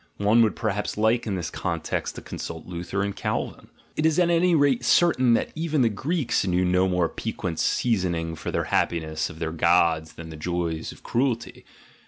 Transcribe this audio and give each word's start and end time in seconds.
One 0.17 0.41
would 0.41 0.55
perhaps 0.55 0.97
like 0.97 1.27
in 1.27 1.35
this 1.35 1.51
context 1.51 2.15
to 2.15 2.23
consult 2.23 2.65
Luther 2.65 3.03
and 3.03 3.15
Calvin. 3.15 3.67
It 3.95 4.03
is 4.03 4.17
at 4.17 4.31
any 4.31 4.55
rate 4.55 4.83
certain 4.83 5.35
that 5.35 5.51
even 5.53 5.83
the 5.83 5.89
Greeks 5.89 6.43
knew 6.47 6.65
no 6.65 6.87
more 6.89 7.07
piquant 7.07 7.59
seasoning 7.59 8.33
for 8.33 8.49
the 8.49 8.63
happiness 8.63 9.29
of 9.29 9.37
their 9.37 9.51
gods 9.51 10.13
than 10.13 10.31
the 10.31 10.35
joys 10.37 10.91
of 10.91 11.03
cruelty. 11.03 11.65